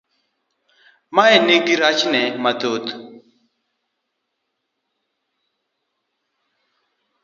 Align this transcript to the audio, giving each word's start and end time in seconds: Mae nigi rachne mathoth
Mae 1.15 1.35
nigi 1.47 1.73
rachne 1.81 2.21
mathoth 2.43 2.89